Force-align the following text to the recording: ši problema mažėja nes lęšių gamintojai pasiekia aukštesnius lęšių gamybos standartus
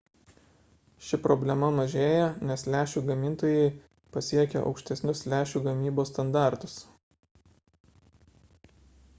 ši 1.07 1.17
problema 1.25 1.67
mažėja 1.79 2.23
nes 2.51 2.63
lęšių 2.75 3.03
gamintojai 3.09 3.67
pasiekia 4.17 4.65
aukštesnius 4.71 5.23
lęšių 5.35 5.63
gamybos 5.69 6.13
standartus 6.15 6.79